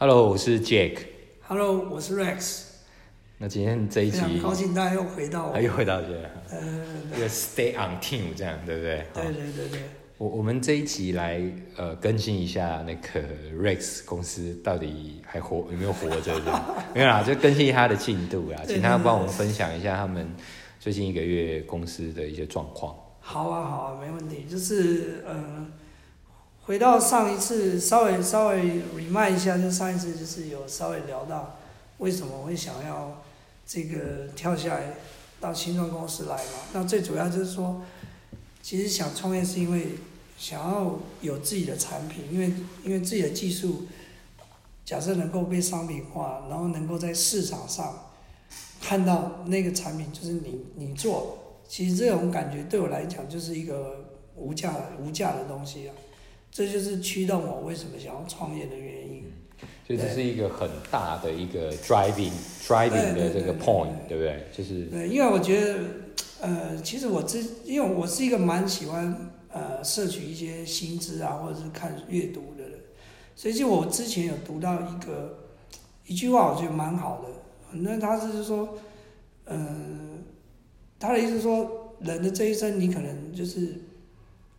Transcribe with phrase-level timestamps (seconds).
[0.00, 0.96] Hello，我是 Jack。
[1.42, 2.62] Hello，我是 Rex，
[3.38, 6.08] 那今天这一集高兴大家又回到又回到这
[6.50, 6.60] 呃，
[7.12, 9.04] 这个 Stay on Team 这样，对不对？
[9.12, 9.80] 对好对对对，
[10.18, 11.42] 我我们这一集来
[11.76, 13.20] 呃更新一下那个
[13.60, 16.32] Rex 公司到底还活有没有活着？
[16.94, 20.32] 没有啦，就更新一下他的进度啦，对请他帮我们分享一下他们
[20.78, 22.94] 最近一个月公司的一些状况。
[23.18, 24.44] 好啊好啊，没问题。
[24.48, 25.66] 就是呃，
[26.68, 31.56] 回到上一次，稍微稍微 remind 一下，就上一次就是有稍微聊到
[31.96, 33.22] 为什么会想要
[33.66, 34.96] 这个跳下来
[35.40, 36.60] 到新创公司来嘛。
[36.74, 37.80] 那最主要就是说，
[38.60, 39.92] 其实想创业是因为
[40.36, 42.52] 想要有自己的产品，因为
[42.84, 43.86] 因为自己的技术
[44.84, 48.10] 假设能够被商品化，然后能够在市场上
[48.82, 51.38] 看到那个产品就是你你做。
[51.66, 55.94] 其实这种感觉对我来讲就是一个无价无价的东西啊，
[56.58, 59.22] 这就是驱动我为什么想要创业的原因。
[59.86, 62.32] 所以这是一个很大的一个 driving
[62.66, 64.44] driving 的这个 point，对不对？
[64.52, 65.78] 就是对，因为我觉得，
[66.40, 72.80] 呃，其实我之，因为我是一个蛮喜欢呃摄取一些新知啊，或者是看阅读的人，
[73.36, 75.38] 所以就我之前有读到一个
[76.08, 77.28] 一句话，我觉得蛮好的。
[77.70, 78.76] 那他是说，
[79.46, 80.24] 嗯、
[80.98, 83.74] 他的意思说，人的这一生，你可能就是，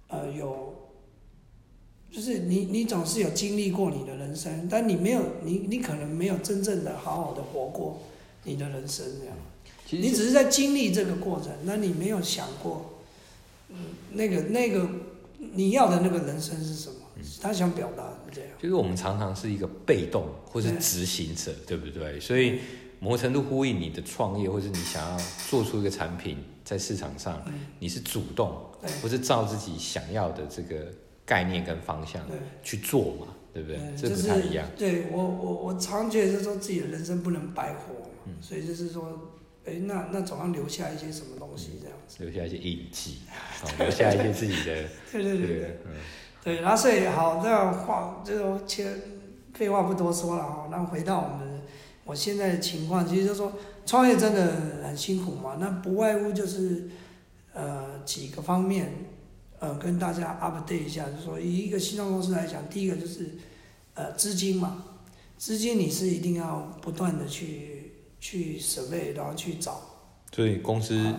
[0.07, 0.68] 呃，有，
[2.11, 8.01] 就是你你总是有经历过你的人生，但你没有，你你可能没有真正的好好的活过
[8.43, 9.35] 你的人生这样。
[9.91, 12.99] 你只是在经历这个过程，那你没有想过，
[13.69, 13.75] 嗯，
[14.11, 14.87] 那个那个
[15.53, 16.95] 你要的那个人生是什么？
[17.41, 18.51] 他想表达的是这样。
[18.61, 22.19] 就是我们常常是一个被动或是执行者，对不对？
[22.19, 22.59] 所以
[22.99, 25.17] 某程度呼应你的创业，或是你想要
[25.49, 30.93] 做出一个产品在市场上，嗯你是主动，对不是照自己想要的这个
[31.29, 32.19] 概念跟方向
[32.63, 33.77] 去做嘛，对不对？
[33.95, 34.67] 这是不太一样。
[34.75, 39.29] 对我我我常觉得就是说自己的人生不能白活嘛，嗯所以就是说，
[39.63, 42.23] 哎，那那总要留下一些什么东西这样子。
[42.23, 43.37] 留下一些印记， 啊，
[43.77, 44.83] 留下一些自己的
[45.13, 45.91] 对对这个对对，嗯，
[46.43, 48.89] 对，然后所以好，那话这个其实
[49.53, 51.61] 废话不多说了哈，那回到我们
[52.05, 53.53] 我现在的情况，其实就是说
[53.85, 54.51] 创业真的
[54.83, 56.89] 很辛苦嘛，那不外乎就是
[57.53, 58.91] 呃几个方面，
[59.59, 63.37] 呃跟大家 update 一下，就是说以一个新创公司来讲，第一个就是
[63.93, 64.85] 呃资金嘛，
[65.37, 69.81] 资金你是一定要不断的去去 survey，然后去找，
[70.33, 71.13] 所以公司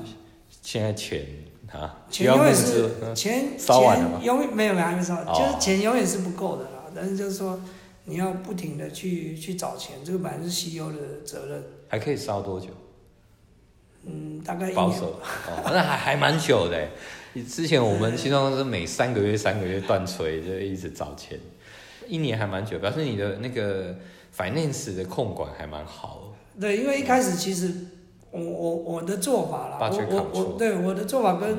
[0.62, 1.26] 现在钱
[1.70, 6.70] 啊，钱永远是嗯钱烧完了吗钱永远没有没有还没烧，哦就是钱永远是不够的啦。
[6.94, 7.60] 但是就是说
[8.04, 11.62] 你要不停的去去找钱，这个本来是 CEO 的责任。
[11.88, 12.68] 还可以烧多久？
[14.04, 16.88] 嗯，大概一年保守哦，那还还蛮久的
[17.48, 21.38] 之前我们新创公司每三个月三个月断锤，就一直找钱，
[22.08, 23.96] 一年还蛮久，表示你的那个
[24.36, 26.34] finance 的控管还蛮好。
[26.60, 27.72] 对，因为一开始其实
[28.32, 31.56] 我我我的做法啦我我我对我的做法跟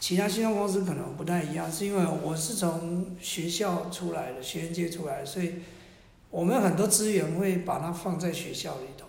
[0.00, 5.54] 其他新创公司可能不太一样，是因为我是从学校出来的，学院界出来的，所以
[6.30, 9.05] 我们很多资源会把它放在学校里头，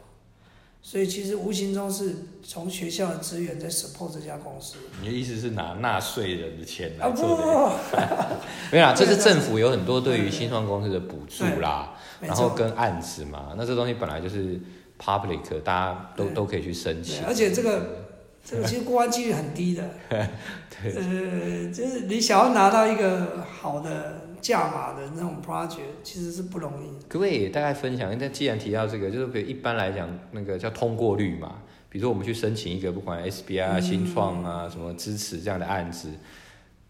[0.90, 4.78] 所以其实无形中是从学校的资源在 support 这家公司。
[5.02, 7.44] 你的意思是拿纳税人的钱来做的？
[7.44, 14.58] 不， 没有啦，这是政府有很多对于新创公司的补助啦，然后跟案子嘛，那这东西本来就是
[14.98, 17.22] public，大家都都可以去申请。
[17.26, 18.06] 而且这个
[18.42, 19.84] 这个其实过关几率很低的。
[20.10, 27.06] 对呃，就是你想要拿到一个好的价码的那种 project，其实是不容易的。
[27.08, 28.16] 可不可以也大概分享？
[28.20, 31.56] 那既然提到这个，就是比如一般来讲，那个叫通过率嘛，
[31.90, 36.10] 比如说我们去申请一个不管 SBI 啊、嗯新创啊什么支持这样的案子，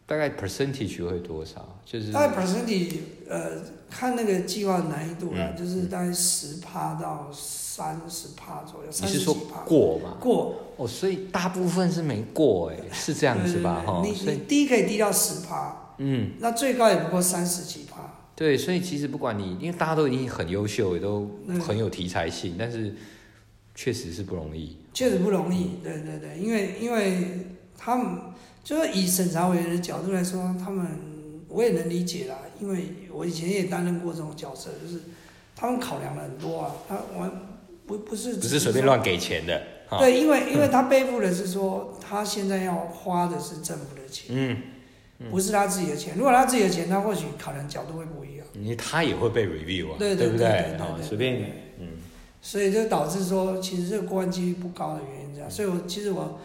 [0.05, 1.77] 大概 percentage 会多少？
[1.85, 2.97] 就是大概 percentage，
[3.29, 3.51] 呃，
[3.89, 9.35] 看那个计划的难易度啦，嗯就是大概十趴到三十趴左右，你是说。
[9.65, 10.15] 过嘛？
[10.19, 13.83] 过，哦，所以大部分是没过，哎，是这样子吧？
[13.85, 14.13] 哈，你
[14.47, 17.97] 低可以低到十趴，嗯，那最高也不过三十几趴。
[18.35, 22.95] 对，所以其实不管你，因为大家都已经很优秀，也都嗯很有题材性，但是
[23.73, 24.77] 确实是不容易。
[24.93, 28.19] 确实不容易，对对对，因为因为他们
[28.63, 30.85] 就是以审查委员的角度来说，他们
[31.47, 35.01] 我也能理解啦，因为我以前也担任过这种角色，就是
[35.55, 37.31] 他们考量了很多啊，他我
[37.87, 44.57] 不不是不是随便乱给钱的，哈，对，因为因为他背负的是说他现在要花的是政府的钱，嗯，
[45.31, 46.15] 不是他自己的钱。
[46.15, 48.45] 如果他自己的钱，他或许考量角度会不一样。
[48.53, 51.45] 因为他也会被 review 啊，对对不对对随便你，
[51.79, 51.87] 嗯，
[52.41, 55.49] 所以就导致说，其实这个过关几率不高的原因这样。
[55.49, 56.39] 所以我其实我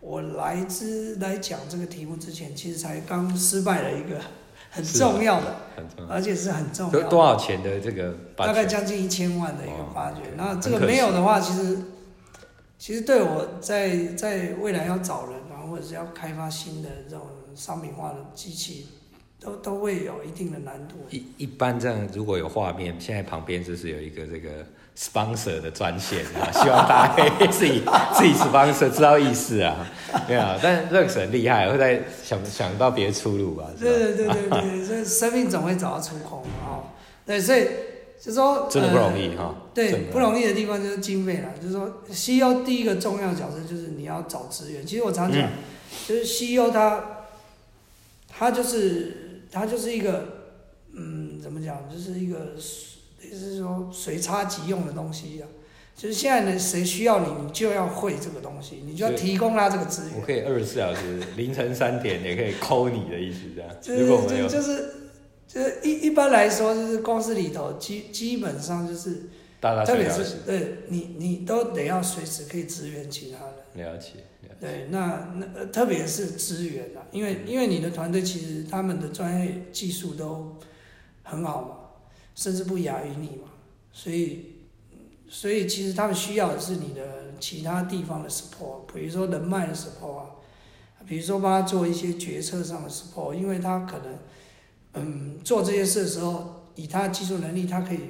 [0.00, 4.18] 我来之来讲这个题目之前，其实才刚失败了一个
[4.70, 6.14] 很重要的，很重要。
[6.14, 7.00] 而且是很重要的。
[7.02, 8.64] 多多少钱的这个大概？
[8.64, 10.20] 将近一千万的一个哦发掘。
[10.38, 11.78] 后这个没有的话，其实
[12.78, 17.26] 其实对我在在未来要找人啊，或者是要开发新的这种
[17.58, 18.86] 商品化的机器，
[19.40, 20.94] 都都会有一定的难度。
[21.10, 24.64] 一一般这样，如果有画面，现在旁边就是有一个这个
[24.96, 27.82] sponsor 的专线啊， 希望大家可以自己
[28.14, 29.86] 自己 sponsor 知道意思啊，
[30.26, 30.58] 对啊。
[30.62, 33.64] 但 Rex 很厉害，会在想想到别的出路吧？
[33.78, 36.84] 对对对对对，所以生命总会找到出口嘛，哦，
[37.26, 37.66] 对，所以
[38.20, 39.54] 就说真的不容易呃哈。
[39.72, 41.50] 对不容易的地方就是经费啦。
[41.60, 44.84] 就是说，CEO 第一个重要角色就是你要找资源。
[44.84, 45.50] 其实我常讲，嗯
[46.08, 47.17] 就是 CEO 他，
[48.38, 50.26] 他就是他就是一个，
[50.92, 52.54] 嗯，怎么讲，就是一个
[53.20, 55.48] 就是说随插即用的东西啊。
[55.96, 60.20] 就是现在呢，谁需要你，你就要会这个东西，你就要提供他这个资源。
[60.20, 63.68] 我可以二十四小时凌晨三点也可以抠你的意思这样。
[63.82, 64.94] 就是就就是
[65.48, 69.22] 就是一一般来说，就是公司里头基基本上就是。
[69.60, 73.54] 大大特别是对你，你都得要随时可以支援其他人。
[73.78, 74.10] 了解。
[74.42, 80.56] 了解对，那那呃特别是资源啊，因为因为你的团队其实他们的专业技术都
[81.22, 81.76] 很好嘛，
[82.34, 83.48] 甚至不亚于你嘛，
[83.92, 84.56] 所以
[85.28, 90.26] 所以其实他们需要的是你的其他地方的 support，比如说人脉的 support 啊，
[91.06, 94.18] 比如说帮他做一些决策上的 support，因为他可能
[94.94, 98.00] 嗯做这些事的时候，以他的技术能力，他可以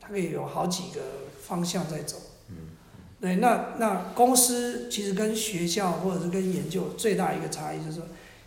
[0.00, 1.00] 他可以有好几个
[1.42, 2.16] 方向在走。
[3.20, 8.04] 对，那那公司其实跟学校或者是跟研究最大一个差异就是说，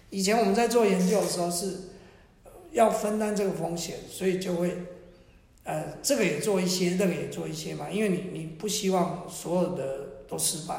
[0.09, 1.65] 以前我们在做研究的时候是
[2.45, 4.77] 呃要分担这个风险，所以就会
[5.65, 10.75] 呃这个也做一些，那个也做一些嘛，因为你你不希望所有的都失败，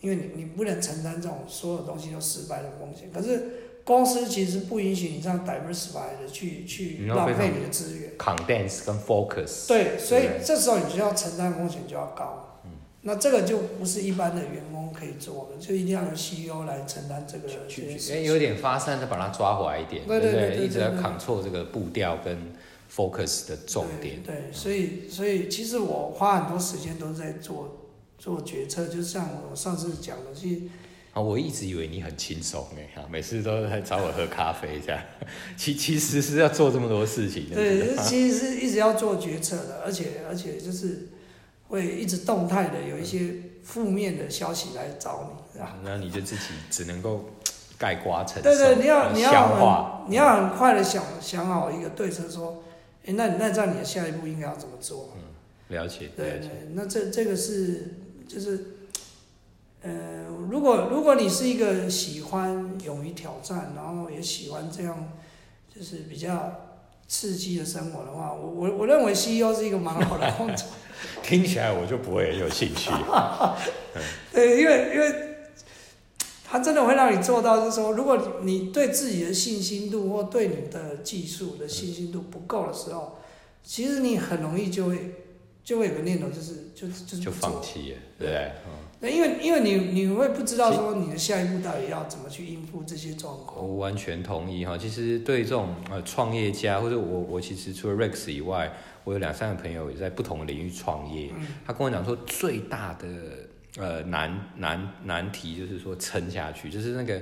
[0.00, 3.10] 因为你你不能承担这种所有东西都失败的风险。
[3.12, 8.12] 可是公司其实不允许你这样 diversify 的去去浪费你的资源。
[8.16, 9.68] condense 跟 focus。
[9.68, 12.48] 对，所以这时候你就要承担风险就要高。
[13.02, 20.64] 那这个就不是一般的员工可以做的，就一定要由 CEO 来承担这个这去去，件事哎，有点发散，再把它抓回来一点，对对不对？
[20.64, 22.36] 一直要对对 control 这个步调跟
[22.94, 24.22] focus 的重点。
[24.22, 27.88] 对，对所以所以其实我花很多时间都在做
[28.18, 30.60] 做决策，就像我上次讲的，其实
[31.12, 35.02] 啊，我一直以为你很轻松哎，啊，每次都来找我喝咖啡这样，
[35.58, 37.56] 其其实是要做这么多事情的。
[37.56, 41.08] 对， 其实是一直要做决策的，而且而且就是
[41.72, 43.32] 会一直动态的有一些
[43.64, 45.78] 负面的消息来找你，是吧？
[45.82, 47.30] 那你就自己只能够
[47.78, 52.62] 盖瓜承受，对对，你要你要很你要很快的想想好一个对策，说，
[53.06, 55.08] 哎，那那这样你的下一步应该要怎么做？
[55.68, 56.10] 了解了解。
[56.14, 57.94] 对对，那这这个是
[58.28, 58.66] 就是，
[59.80, 65.10] 呃，如果如果你是一个喜欢勇于挑战，然后也喜欢这样
[65.74, 66.61] 就是比较
[67.12, 70.66] 刺激的生活的话，我我我认为 CEO 是一个蛮好的工作。
[71.22, 72.90] 听起来我就不会很有兴趣。
[74.32, 75.14] 对，因为因为
[76.42, 83.18] 他真的会让你做到，就是说，如果你对自己的信心度或对你的技术的信心度不够的时候，
[83.62, 85.14] 其实你很容易就会
[85.62, 88.52] 就会有个念头，就是就是就是就放弃了，对不对？
[88.64, 93.66] 嗯对，因为因为你你会不知道说你的下一步到底要怎么去应付这些状况。
[93.66, 94.78] 我完全同意哈。
[94.78, 98.72] 其实对这种呃创业家，或者我我其实除了 Rex 以外，
[99.04, 101.30] 我有两三个朋友也在不同的领域创业。
[101.36, 103.08] 嗯他跟我讲说，最大的
[103.76, 107.20] 呃难难难题就是说撑下去，就是那个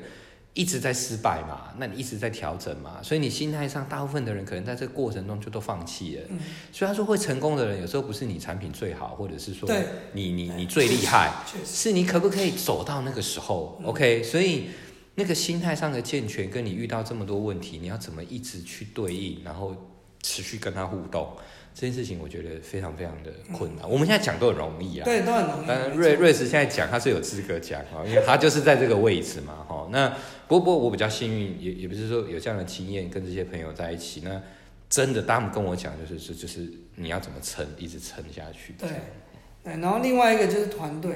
[0.55, 6.23] 一直在失败嘛，那你一直在调整嘛，所以你心态上，大部分的人可能在这个过程中就都放弃了。
[6.29, 6.39] 嗯。
[6.73, 9.85] 虽然说会成功的人，有时候不是你产品最好，或者是说对。
[10.13, 11.33] 你你你最厉害，
[11.65, 13.87] 是你可不可以走到那个时候、嗯。
[13.87, 14.67] O k 所以
[15.15, 19.77] 那个心态上的健全，跟你遇到这么多问题，你要怎么一直去对应，然后
[20.21, 21.29] 持续跟他互动，
[21.73, 23.89] 这件事情我觉得非常非常的困难。
[23.89, 25.67] 我们现在讲都很容易啊，对，都很容易。
[25.67, 29.89] 当然瑞瑞士现在讲他是有资格讲啊，因为他就是在这个位置嘛，哈。
[29.91, 30.09] 那
[30.47, 34.41] 不过不过我比较幸运，也也不是说有这样的经验，跟这些朋友在一起，那
[34.89, 38.75] 真的他们跟我讲，就是是就是你要怎么撑，一直撑下去。
[38.79, 38.89] 对，
[39.63, 41.13] 对，然后另外一个就是团队，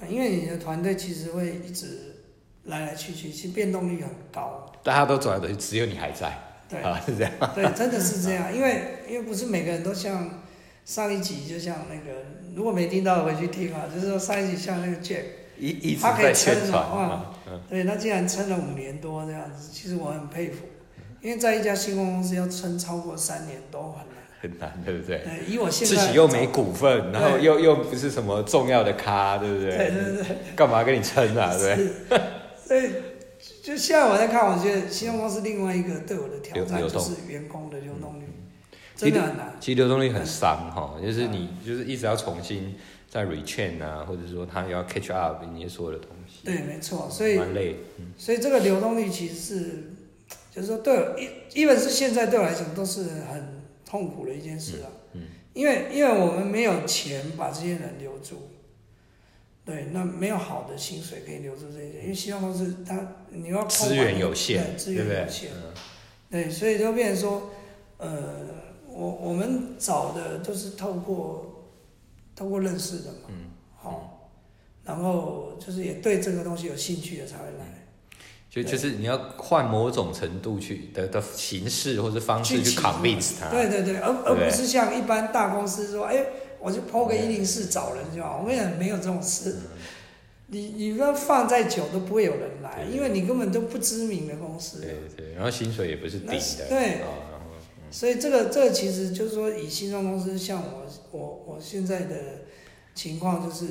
[0.00, 2.16] 呃因为你的团队其实会一直
[2.64, 4.70] 来来去去，其实变动率很高。
[4.82, 6.36] 大家都走来走去，只有你还在
[6.68, 7.32] 对，啊，是这样。
[7.54, 10.42] 对，真的是这样，因为因为不是每个人都像
[10.84, 12.20] 上一集，就像那个，
[12.54, 15.22] 如果没听到回去听啊，就是说上一集像那个 Jack，
[15.58, 20.66] 一一直他可以在宣撑传哦哇啊，嗯，对他竟然撑了五年多这样子，其实我很佩服，
[21.22, 24.18] 因为在一家新公司要撑超过三年都很难。
[24.40, 25.18] 很难，对不对？
[25.18, 29.76] 对，以我现在自己又没股份，然后又又不是什么重要的咖，对不对？
[29.76, 31.52] 对对对，干嘛跟你撑啊？
[31.58, 32.20] 对不对？
[32.64, 32.92] 所以
[33.62, 38.24] 就现在我在看，我觉得新东方是另外一个对我的挑战就是员工的流动率，
[38.96, 39.54] 真的很难。
[39.60, 42.74] 其实流动率很伤哈，就是你就是一直要重新
[43.08, 47.76] 再 retrain 啊，或者说他要 catch up 你所有的东西，对，没错，所以蛮累。
[47.98, 48.12] 嗯。
[48.16, 49.92] 所以这个流动率其实是，
[50.54, 54.88] 就是说对我一，一本是现在对我来讲都是很痛苦的一件事啊。
[55.14, 55.22] 嗯
[55.54, 58.48] 因为因为我们没有钱把这些人留住，
[59.64, 65.46] 对，那没有好的薪水可以留住这些人，因为希望公司它你要控资源有限，对资源有限，？
[65.54, 65.72] 嗯
[66.30, 67.50] 对，所以就变成说，
[67.96, 68.10] 呃，
[68.86, 71.64] 我我们找的都是透过
[72.36, 74.30] 透过认识的嘛，嗯，好、
[74.84, 77.86] 然后就是也对这个东西有兴趣的才会来。
[78.50, 86.24] 就对就是你要换某种程度去的的形式或者方式去去 convince 他，对对对，而而不是像一般大公司说，哎，
[86.58, 88.40] 我就抛个一零四找人就好。
[88.42, 89.56] 我跟你讲，没有这种事。
[90.50, 94.80] 你你要放再久都不会有人来，因为你根本都不知名的公司。
[94.80, 97.46] 对对，然后薪水也不是顶那是的，对哦，然后
[97.90, 102.16] 所以这个这个其实就是说，以新创公司像我我我现在的
[102.94, 103.66] 情况就是，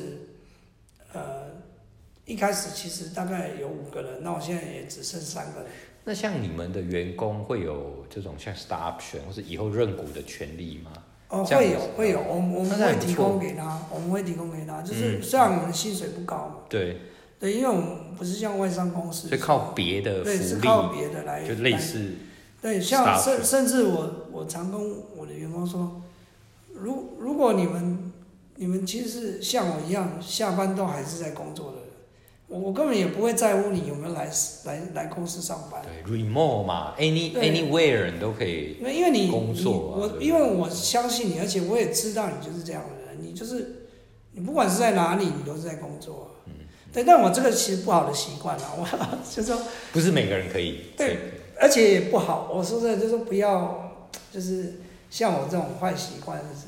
[1.13, 1.46] 呃，
[2.25, 5.69] 一开始其实大概有五个人，那我现在也只剩三个人。
[6.05, 10.93] 那像你们的员工会有这种像 star option 或是以后认股的权利吗？
[11.29, 15.22] 哦，会有会有，我们我们会提供给他，我们会提供给他，就是嗯。
[15.22, 17.01] 虽然我们的薪水不高嘛，对，
[17.39, 22.13] 对，因为我们不是像外商公司，是靠别的对是靠，别的来就类似。
[22.62, 24.79] 对，像甚甚至我我常跟
[25.15, 26.01] 我的员工说，
[26.74, 28.12] 如如果你们
[28.55, 31.87] 你们其实是像我一样下班都还是在工作的人，
[32.48, 34.30] 我我根本也不会在乎你有没有来
[34.63, 43.88] 来来公司上班，对 remote 嘛，any anywhere 你都可以，因为因为你工作啊我因为我相信你，而且我也知道你就是这样的人，你就是
[44.32, 46.36] 你不管是在哪里，你都是在工作。
[46.46, 46.54] 嗯，
[46.94, 49.62] 对，但我这个其实不好的习惯啊， 我就说，
[49.92, 51.18] 不是每个人可以，对
[51.60, 52.50] 而且也不好。
[52.54, 56.68] 我说真的，就是不要，就是像我这种坏习惯，就是，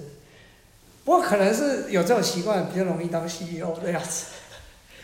[1.06, 4.26] 不过可能是有这种习惯比较容易当 CEO 的样子。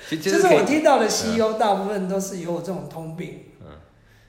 [0.09, 0.47] 就就就是。
[0.47, 3.39] 我听到的 CEO 大部分都是有我这种通病。
[3.61, 3.67] 嗯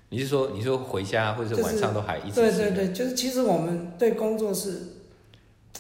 [0.09, 4.92] 你是说你说回家或者晚上都还一直是对对对，就是其实我们对工作是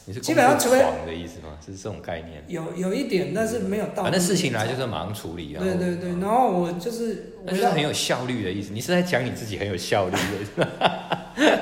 [0.04, 1.56] 你是基本上除非狂的意思吗？
[1.64, 2.44] 是这种概念。
[2.48, 4.02] 有有一点，但是没有到。
[4.02, 8.72] 反正事情来就是马上处理，然后对对对，然后我就是那就是很有效率的意思。
[8.72, 10.16] 你是在讲你自己很有效率
[10.56, 10.68] 的，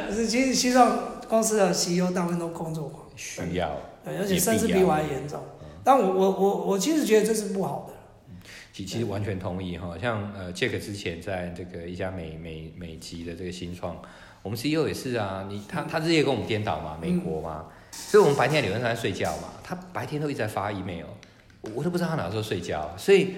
[0.08, 3.76] 就 是其实西藏公司的 CEO 大部分都工作狂，需要。
[4.02, 5.38] 对，而且甚至比我还严重。
[5.84, 7.93] 但我我我我其实觉得这是不好的。
[8.74, 14.02] 其其实完全同意哈，像呃，Jack 之前在这个一家美美美籍的这个新创，
[14.42, 21.06] 我们 CEO 也是啊，你他他日夜跟我们颠倒嘛，美国嘛，所以我们白天理论上在睡觉嘛，他白天都一直在发 email，
[21.60, 23.34] 我我都不知道他哪时候睡觉，所以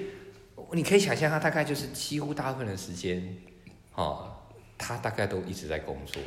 [0.73, 3.37] 你可以想象他大概就是几乎大部分的时间，
[3.95, 4.33] 哦，
[4.79, 6.23] 他大概都一直在工作。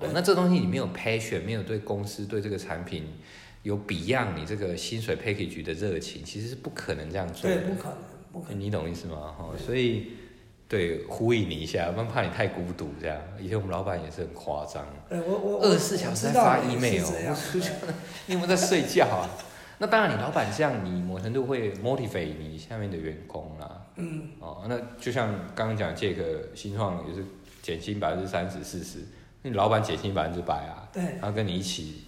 [0.00, 3.06] 哦、那这东西你没有 passion，没有对公司对这个产品
[3.62, 7.56] 有 beyond 你这个薪水 package 的热情，其实是不可能这样做的。
[7.56, 7.98] 对，不可能，
[8.32, 8.60] 不可能。
[8.60, 9.34] 你懂意思吗？
[9.38, 10.12] 哈，所以
[10.68, 13.16] 对呼应你一下，不然怕你太孤独这样。
[13.40, 17.04] 以前我们老板也是很夸张，对我我二十四小时在发 email，
[18.26, 19.28] 你有没有在睡觉啊？
[19.80, 23.82] 那当然，你老板这样，你某程度会 motivate 你下面的员工啦。
[23.94, 27.24] 嗯，哦，那就像刚刚讲这个新创也是
[27.62, 28.98] 减薪百分之三十、四十，
[29.42, 32.04] 你老板减薪百分之百啊，对，他跟你一起，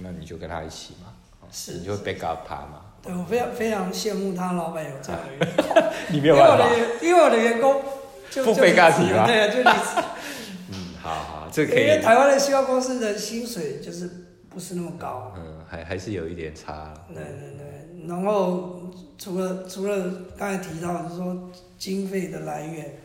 [0.00, 1.12] 那你就跟他一起嘛，
[1.42, 2.86] 哦是你就会 back up 他嘛。
[3.02, 6.64] 对我非常非常羡慕他老板有这样的员工，你没因为我的
[7.02, 7.82] 因为我的员工
[8.30, 9.70] 就不就离被尬体吗职了对啊，就你。
[10.72, 11.82] 嗯，好好，这因可以。
[11.82, 14.08] 因为台湾的西瓜公司的薪水就是
[14.48, 15.32] 不是那么高。
[15.36, 16.92] 嗯，还还是有一点差。
[17.08, 22.96] 对对对，然后除了除了刚才提到，就是说经费的来源，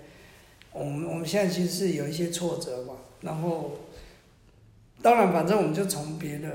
[0.73, 3.71] 我们我们现在其实是有一些挫折嘛，然后
[5.01, 6.49] 当然反正我们就从别的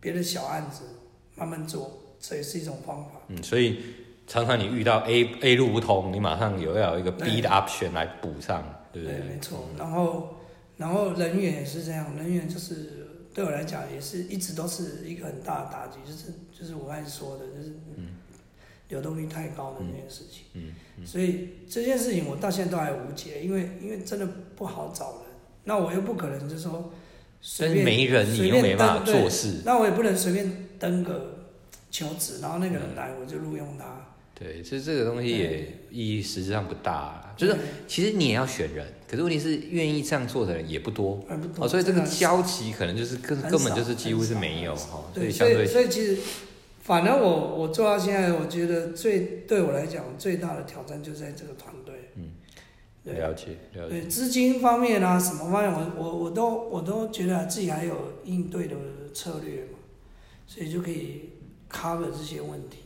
[0.00, 0.84] 别的小案子
[1.34, 3.20] 慢慢做，这也是一种方法。
[3.28, 3.78] 嗯，所以
[4.26, 9.28] 常常你遇到 A A 路不通，你马上有要有一个 B 的 option 来补上，对不对，对？
[9.28, 9.68] 没错。
[9.78, 10.36] 然后
[10.76, 17.74] 然后人员也是这样，人员就是对我来讲也是一直都是一个很大的打击，就是就是我刚才说的，就是
[18.88, 20.44] 流动率太高的那件事情。
[20.54, 25.22] 嗯嗯所以这件事情我到现在都还无解，因为因为真的不好找人，
[25.64, 26.92] 那我又不可能就说
[27.40, 29.62] 随但是便没人，你又没办法做事。
[29.64, 31.35] 那我也不能随便登个
[31.90, 33.84] 求职，然后那个人来我就录用他。
[34.38, 37.34] 对，这这个东西也意义实质上不大啦。
[37.38, 37.56] 就是
[37.88, 46.18] 其实你也要选人，可是问题是愿意这样做的人也不多还不多哦，所以这个交集可能就是根根本就是几乎是没有哈，所对，所以以相对所以其实，
[46.82, 51.94] 反正我我做到现在，我觉得最对我来讲最大的挑战就在这个团队。
[52.16, 52.32] 嗯，
[53.02, 53.88] 对了解了解。
[53.88, 58.76] 对资金方面啊，什么方面，我我我都我都觉得自己还有应对的
[59.14, 59.78] 策略嘛，
[60.46, 61.30] 所以就可以
[61.70, 62.78] cover 这些问题。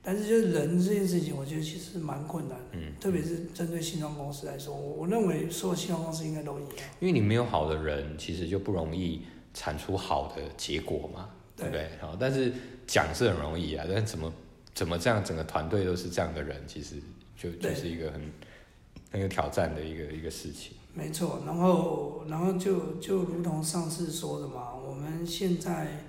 [0.00, 6.88] 但是就是人这件事情，我觉得其实蛮困难的，嗯，特别是针对新创公司来说，我我认为所有新创公司应该都一样。
[7.00, 9.22] 因为你没有好的人，其实就不容易
[9.52, 11.90] 产出好的结果嘛，对不对？
[12.00, 12.52] 好，但是
[12.86, 14.32] 讲是很容易啊，但是怎么
[14.72, 16.96] 怎么这样，整个团队都是这样的人，其实
[17.36, 18.32] 就就是一个很
[19.10, 20.72] 很有挑战的一个一个事情。
[20.94, 26.07] 没错，然后然后就就如同上次说的嘛，我们现在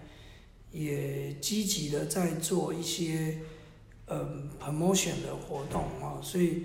[0.72, 3.40] 也积极的在做一些
[4.08, 6.64] 嗯 promotion 的活动啊，所以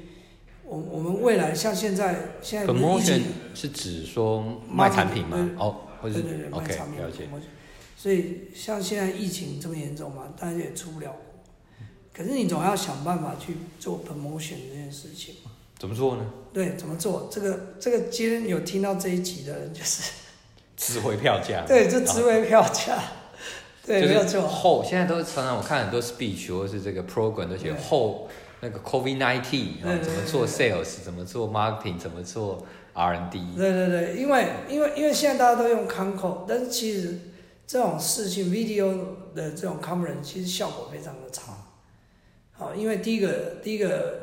[0.64, 7.28] 我我们未来像现在现在疫 Promotion 情是指说卖产品吗哦，或者是对对对，卖产品了解。
[7.96, 15.50] 所以像现在疫情这么严重嘛，大家也出不了国，可是你总要想办法去做 promotion 这件事情嘛。
[15.78, 16.30] 怎么做呢？
[16.52, 17.28] 对，怎么做？
[17.30, 20.12] 这个这个今天有听到这一集的人，就是
[20.76, 21.64] 值回票价。
[21.66, 23.02] 对，这值回票价，
[23.86, 24.48] 对，就是没有错。
[24.48, 28.28] 后现在都常常我看很多 speech 或是这个 program 都写对后
[28.60, 33.40] 那个 COVID nineteen 怎么做 sales，怎么做 marketing，怎么做 R N D。
[33.56, 37.18] 对对对，因为因为因为现在大家都用 Conco，但是其实
[37.66, 38.96] 这种事情 video
[39.34, 41.52] 的这种 conference 其实效果非常的差。
[42.52, 44.20] 好，因为第一个第一个，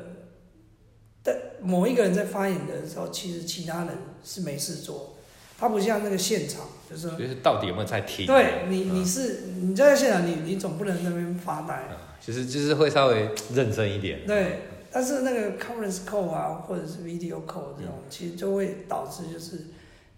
[1.21, 3.89] 但某一个人在发言的时候，其实其他人
[4.23, 5.17] 是没事做，
[5.61, 8.25] 他不像那个现场，就是，就是到底有没有在听？
[8.25, 11.75] 对你嗯你是你在现场，你你总不能在那边发呆。
[11.75, 14.25] 啊其实就是会稍微认真一点。
[14.25, 19.57] 对，但是那个 conference call 啊，或者是 video call 这种，其实就会导致就是，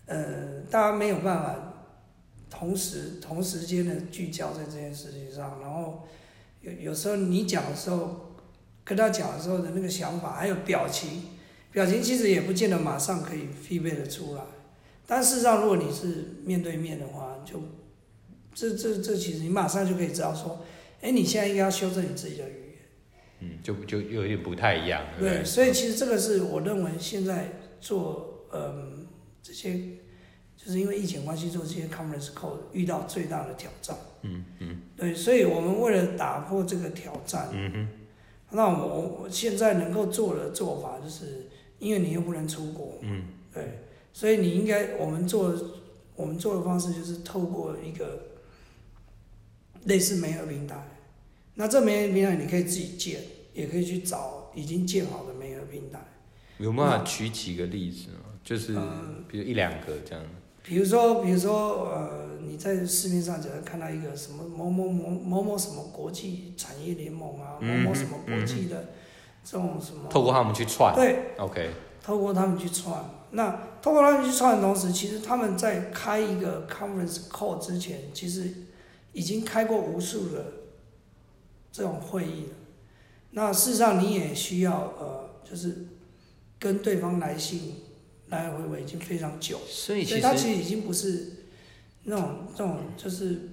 [0.05, 1.55] 呃，大家没有办法
[2.49, 6.07] 同时同时间的聚焦在这件事情上，然后
[6.61, 8.35] 有有时候你讲的时候，
[8.83, 11.23] 跟他讲的时候的那个想法，还有表情，
[11.71, 14.41] 表情其实也不见得马上可以 feedback 的出来，
[15.13, 17.61] 但事实上，如果你是面对面的话，就
[18.51, 20.65] 这这这其实你马上就可以知道说，
[21.01, 22.77] 哎，你现在应该要修正你自己的语言。
[23.41, 25.45] 嗯，就就有点不太一样，对对，对？
[25.45, 29.05] 所以其实这个是我认为现在做嗯
[29.43, 29.73] 这些，
[30.57, 33.95] 就是因为疫情关系做这些 conference call 遇到最大的挑战。
[34.23, 37.87] 嗯嗯对，所以我们为了打破这个挑战，嗯哼，
[38.49, 41.47] 那我我我现在能够做的做法就是，
[41.77, 43.82] 因为你又不能出国，嗯对，
[44.13, 45.53] 所以你应该我们做
[46.15, 48.27] 我们做的方式就是透过一个
[49.85, 50.75] 类似媒合平台，
[51.55, 53.19] 那这媒合平台你可以自己建，
[53.53, 55.99] 也可以去找已经建好的媒合平台。
[56.59, 58.19] 有办法举几个例子吗？
[58.43, 60.23] 就是嗯比如一两个这样。
[60.65, 68.93] 比如说，比如说，呃，你在市面上只要看到一个什么某某某某某什么国际产业联盟啊，某嗯某什么国际的
[69.43, 71.71] 这种什么，透过他们去串对，，OK，
[72.01, 73.03] 透过他们去串。
[73.35, 78.53] 那透过他们去串的同时，其实他们在开一个 conference call 之前，其实
[79.11, 80.45] 已经开过无数的
[81.71, 82.55] 这种会议了。
[83.31, 85.87] 那事实上，你也需要呃，就是
[86.59, 87.75] 跟对方来信
[88.27, 89.59] 来来回回已经非常久。
[89.67, 91.31] 所以其实其实已经不是
[92.03, 93.49] 那种这种就是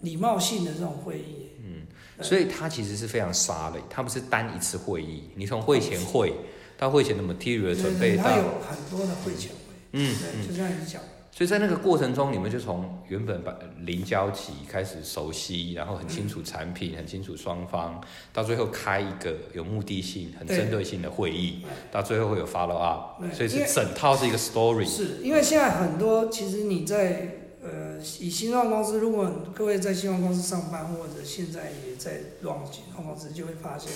[0.00, 1.48] 礼貌性的这种会议。
[1.62, 1.86] 嗯
[2.22, 6.34] 所以它其实是非常沙的，它不是单一次会议，你从会前会
[6.80, 11.02] 到会前的 material 准备到它，有很多的会前会，嗯对，就这样子讲。
[11.30, 18.00] 所以在那个过程中，你们就从原本把零交集开始熟悉，然后很清楚产品，很清楚双方，
[18.32, 21.62] 到最后开一个有目的性、很对针对性的会议，
[21.92, 24.86] 到最后会有 follow up，所以是整套是一个 story。
[24.86, 32.12] 是因为现在很多其实你在呃以新创公司，如果各位在新创公司上班，或者现在也在
[32.42, 33.90] run 新创公司，就会发现，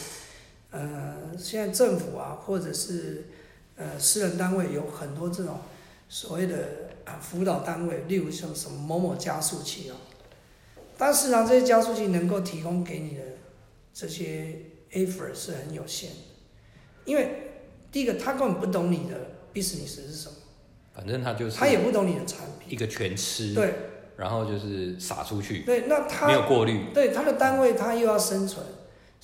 [0.75, 3.29] 呃，现在政府啊，或者是
[3.77, 5.61] 呃私人单位有很多这种
[6.09, 6.57] 所谓的
[7.05, 9.97] 啊辅导单位，例如像什么某某加速器啊，
[10.99, 13.23] 但事实上这些加速器能够提供给你的
[13.93, 16.17] 这些 effort 是很有限的，
[17.05, 17.53] 因为
[17.93, 19.15] 第一个他根本不懂你的
[19.55, 20.35] business 是什么。
[20.93, 23.75] 反正他就是他也不懂你的产品，一个全吃，对
[24.17, 26.87] 然后就是撒出去，对，那他没有过滤。
[26.95, 28.65] 对他的单位他又要生存，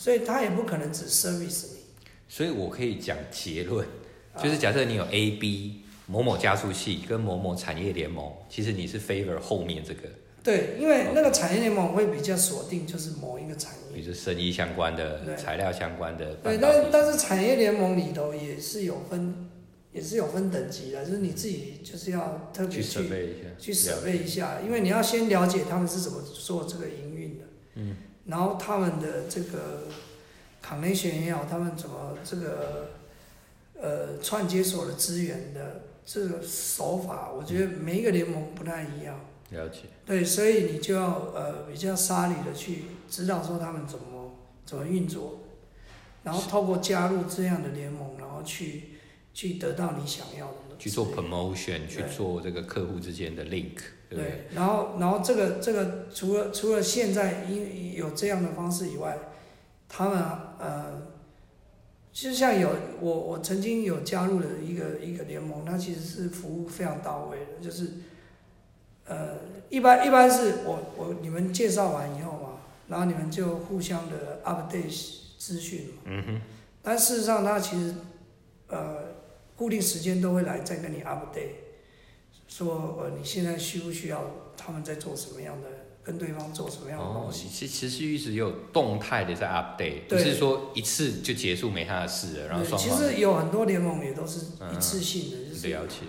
[0.01, 1.81] 所以他也不可能只 service 你，
[2.27, 3.87] 所以我可以讲结论，
[4.33, 4.41] 啊。
[4.43, 10.09] 就是假设你有 A、B 某某加速器跟某某产业联盟，其实你是 favor 后面这个，
[10.43, 16.35] 对，因为那个产业联盟会比较锁定就是某一个产业，比如说生意相关的、材料相关的。
[16.37, 19.51] 对，但但是产业联盟里头也是有分，
[19.93, 27.95] 也是有分等级的，就是你自己就是要特别去准备一下，去准备一下，因为你要先了解他们是怎么做这个营运的，嗯，
[28.31, 29.89] 然后他们的这个
[30.65, 32.93] connection 也好，他们怎么这个
[33.75, 39.19] 呃串接所的资源的这个手法，我觉得每一个联盟不太一样。
[39.51, 39.81] 了解。
[40.07, 44.33] 对，所以你就要呃比较沙里的去知道说他们怎么
[44.65, 45.41] 怎么运作，
[46.23, 49.00] 然后透过加入这样的联盟，然后去
[49.33, 50.55] 去得到你想要的。
[50.79, 53.77] 去做 promotion，去做这个客户之间的 link，
[54.09, 54.25] 对不对？
[54.25, 59.19] 对，然后然后这个这个除了除了现在因有这样的方式以外，
[59.91, 60.19] 他们
[60.59, 61.03] 呃，
[62.15, 67.87] 就像有我我曾经有加入了一个一个联盟，它其实是服务非常到位的，就是
[69.05, 69.37] 呃
[69.69, 76.41] 一般一般是我我你们介绍完以后嘛，然后你们就互相的 update 资讯嘛，嗯哼，
[76.81, 77.95] 但事实上它其实
[78.69, 79.10] 呃。
[79.61, 81.61] 固定时间都会来再跟你 update，
[82.49, 84.25] 说呃你现在需不需要
[84.57, 85.69] 他们在做什么样的，
[86.03, 87.47] 跟对方做什么样的东西。
[87.47, 92.99] 其其实一直有动态的在 update，不是说一次就结束没他的事了，然后双方。
[92.99, 96.07] 其实有很多联盟也都是一次性的，就是了解，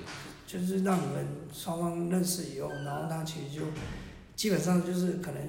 [0.47, 3.65] 就是让你们双方认识以后，然后他其实就
[4.33, 5.41] 基本上就是可能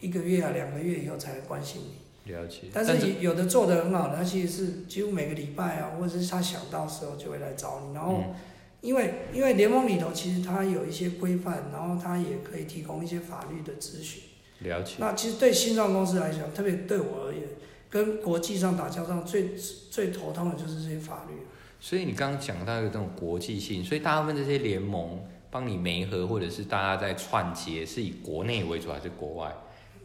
[0.00, 2.03] 一个月啊两个月以后才关心你。
[2.24, 7.94] 了解，但是有的做的很好的，他其实是几乎每个礼拜啊，或者是他想到时候就会来找你。
[7.94, 8.34] 然后，
[8.80, 14.22] 因为因为联盟里头其实它有一些规范，然后它也可以提供一些法律的咨询。
[14.60, 14.94] 了解。
[14.98, 17.42] 那其实对新创公司来讲，特别对我而言，
[17.90, 19.50] 跟国际上打交道最
[19.90, 21.34] 最头痛的就是这些法律。
[21.78, 29.54] 所以你刚刚讲到有这种国际性，所以大部分这些联盟帮你媒合，或者是大家在串接，是以国内为主还是国外？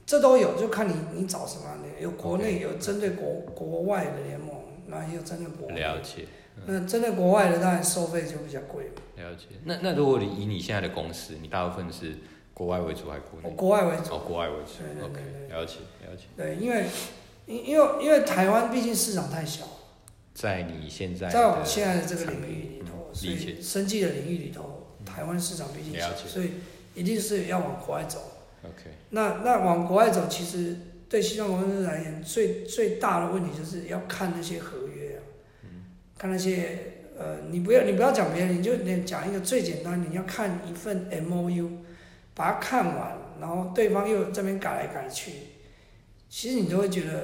[0.10, 4.56] 这都有，就看你你找什么的，有国内有针对国国外的联盟，
[4.88, 5.76] 那也有针对国外。
[5.76, 6.26] 了解。
[6.66, 8.86] 那针对国外的，当然收费就比较贵。
[9.18, 9.46] 了解。
[9.66, 12.18] 那那如果你以你现在的公司，你大部分是
[12.56, 13.56] 国外为主还是国内？
[13.56, 14.16] 国外为主。
[14.16, 14.80] 哦，国外为主。
[14.80, 15.56] 对对对。
[15.56, 15.76] 了解
[16.10, 16.24] 了解。
[16.36, 16.86] 对，因为
[17.46, 19.64] 因因为因为台湾毕竟市场太小。
[20.34, 21.30] 在你现在。
[21.30, 26.54] 在我们现在的这个领域里头，所以生计的领域里头，台湾市场毕竟小，所以
[26.96, 28.20] 一定是要往国外走。
[28.64, 30.76] OK，那那往国外走，其实
[31.08, 35.20] 对西方公司而言，最最大的问题就是要看那些合约啊，
[36.18, 41.70] 看那些呃，你不要你不要讲别人，你就你讲一个最简单，你要看一份 MOU，
[42.34, 45.32] 把它看完，然后对方又这边改来改去，
[46.30, 47.24] 其实你都会觉得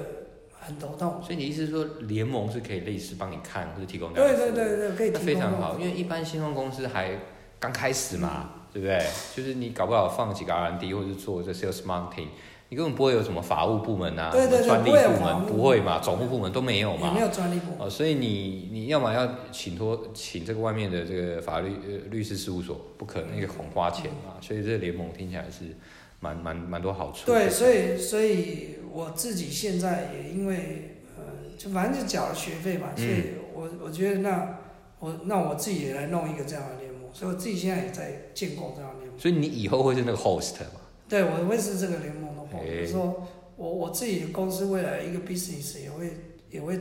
[0.58, 1.22] 很头痛。
[1.22, 4.14] 所以你意思是说，联盟是可以类似帮你看或者提供？
[4.14, 5.26] 对对对对，可以提供。
[5.26, 7.12] 非常好，因为一般新创公司还
[7.60, 8.62] 刚开始嘛。
[8.76, 9.02] 对不对？
[9.34, 12.28] 就是你搞不好放几个 R&D，或者是做这 sales marketing，
[12.68, 17.14] 你根本不会有什么法务部门啊，专利部门不会嘛，总务部门都没有嘛。
[17.14, 17.78] 没有专利部门。
[17.80, 24.36] 哦，所以你你要么要请托请这个外面的这个法律呃律师事务所，不可能那个很花钱嘛。
[24.42, 25.74] 所以这个联盟听起来是
[26.20, 27.28] 蛮蛮蛮多好处。
[27.28, 31.24] 对，所以所以我自己现在也因为呃，
[31.58, 34.58] 就反正就缴了学费嘛，所以我我觉得那
[35.00, 36.85] 我那我自己也来弄一个这样的。
[37.18, 39.18] 所以我自己现在也在建构这样联盟。
[39.18, 40.82] 所以你以后会是那个 host 吗？
[41.08, 42.92] 对，我会是这个联盟的 host。
[42.92, 43.26] 说
[43.56, 46.18] 我我自己的公司未来一个 business 也会
[46.50, 46.78] 也会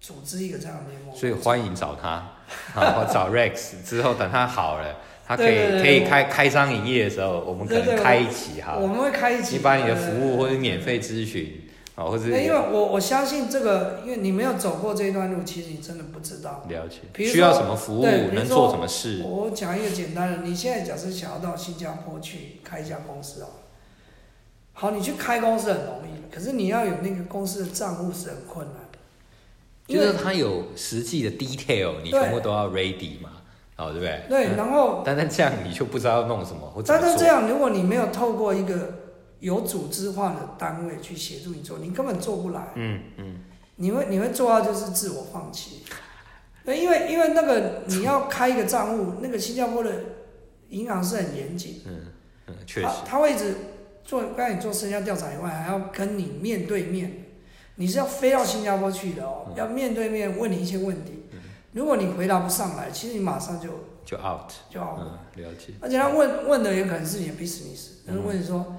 [0.00, 1.14] 组织一个这样的联盟。
[1.14, 2.38] 所以欢迎找他，
[2.74, 8.78] 然后找 Rex 之后等他好了，他可以可以开开商营业的时候，我们可能开一期哈。
[8.80, 9.56] 我们会开一期。
[9.56, 11.60] 你把你的服务或者免费咨询。
[11.96, 16.62] 啊，或者因为我我相信这个，因为你没有走过这一段路，其实你真的不知道。
[16.68, 16.98] 了解。
[17.24, 18.04] 需要什么服务？
[18.34, 19.22] 能做什么事？
[19.24, 23.46] 我讲一个简单的，你现在假设想要到新加坡去开一家公司哦，
[24.74, 28.76] 好，你去开公司很容易，可是你要有那个公司的账户是很困难。
[29.88, 33.30] 就是它有实际的 detail，你全部都要 ready 嘛，
[33.78, 34.22] 哦，对不对？
[34.28, 35.02] 对，然后。
[35.02, 36.70] 但是这样你就不知道要弄什么。
[36.86, 39.05] 但是这样，如果你没有透过一个。
[39.40, 42.72] 有组织化的单位去协助你做，你根本做不来。
[42.74, 43.36] 嗯嗯，
[43.76, 45.82] 你会你会做到就是自我放弃。
[46.64, 49.92] 对，因为因为那个你要开一个账户，那个新加坡的
[50.70, 51.82] 银行是很严谨。
[51.86, 52.00] 嗯
[52.48, 52.88] 嗯，确实。
[53.04, 53.54] 他会一直
[54.04, 57.26] 做，刚才你做身家调查以外，还要跟你面对面，
[57.76, 61.24] 你是要飞到新加坡去的哦，要面对面问你一些问题。
[61.72, 63.68] 如果你回答不上来，其实你马上就
[64.04, 64.98] 就 out，就 out。
[64.98, 65.74] 嗯，了解。
[65.80, 68.76] 而且他问问的也可能是你的 business，他问你说。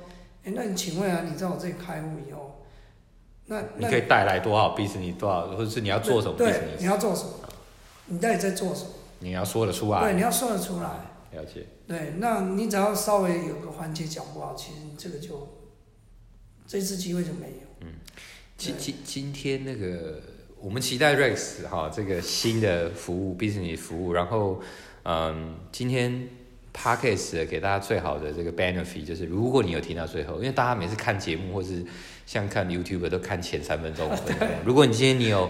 [0.47, 2.63] 哎，那你请问啊，你在我这里开户以后，
[3.47, 6.79] 那你可以带来多少 business 多少，或者是你要做什么 business？
[6.79, 7.31] 你要做什么？
[8.05, 8.91] 你到底在做什么？
[9.19, 9.99] 你要说得出来。
[9.99, 10.89] 对，你要说得出来。
[11.33, 11.65] 了解。
[11.85, 15.57] 对，那你只要稍微有个环节讲不好，其实这个就
[16.65, 17.67] 这次机会就没有。
[17.81, 17.95] 嗯，
[18.55, 20.21] 今今今天那个
[20.61, 24.61] 我们期待 Rex 哈，这个新的服务 business 服务，然后
[25.03, 26.29] 嗯，今天。
[26.77, 31.83] Podcast 给大家最好的这个 benefit 就是，如果你有听到最后，因为大家每次看节目或是
[32.25, 34.47] 像看 YouTube 都看前三分钟、五分钟。
[34.63, 35.49] 如果你今天你有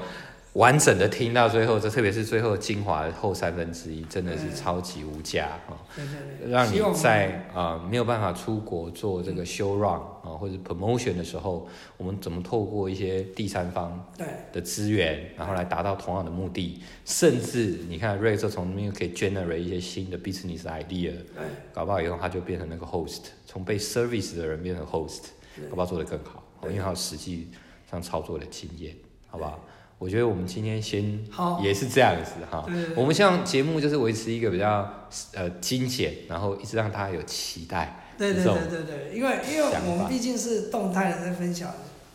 [0.57, 5.77] 完整的听到最后，这特别是最后精华的后三分之一，真的是超级无价啊！
[5.95, 14.25] 对对对，让你在啊、没有办法出国做这个 show run 啊、或者 promotion 的时候，我们怎么透过一些第三方对。
[14.51, 21.45] 的资源，然后来达到同样的目的，甚至你看 Ray 就从那边可以 generate 一些新的 business idea，对。
[21.71, 25.69] 搞不好以后他就变成那个 host，从被 service 的人变成 host，对。
[25.69, 26.71] 搞不好做得更好，对。
[26.71, 27.47] 因为他有实际
[27.91, 28.95] 上操作的经验，
[29.27, 29.59] 好不好？
[29.97, 32.65] 我觉得我们今天先好，也是这样子哈。
[32.95, 34.87] 我们希望节目就是维持一个比较
[35.33, 38.03] 呃精简，然后一直让大家有期待。
[38.17, 41.71] 对对对对对，因为因为我们毕竟是动态的在分享，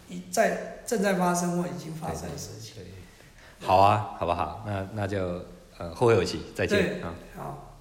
[0.09, 2.83] 已在正在发生或已经发生的事情。
[3.61, 4.65] 好啊，好不好？
[4.67, 5.45] 那那就
[5.79, 7.15] 呃后会有期，再见啊。
[7.37, 7.72] 好。